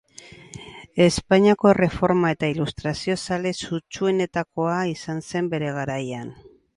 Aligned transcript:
Espainiako 1.03 1.69
erreforma 1.73 2.31
eta 2.35 2.49
ilustrazio 2.53 3.17
zale 3.27 3.51
sutsuenetakoa 3.67 4.79
izan 4.95 5.23
zen 5.29 5.51
bere 5.53 5.71
garaian. 5.77 6.33